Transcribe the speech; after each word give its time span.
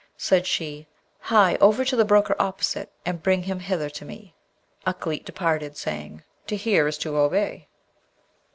Said 0.17 0.47
she, 0.47 0.87
'Hie 1.19 1.57
over 1.61 1.85
to 1.85 1.95
the 1.95 2.03
broker 2.03 2.35
opposite, 2.39 2.91
and 3.05 3.21
bring 3.21 3.43
him 3.43 3.59
hither 3.59 3.87
to 3.87 4.03
me.' 4.03 4.33
Ukleet 4.87 5.25
departed, 5.25 5.77
saying, 5.77 6.23
'To 6.47 6.55
hear 6.55 6.87
is 6.87 6.97
to 6.97 7.15
obey.' 7.15 7.67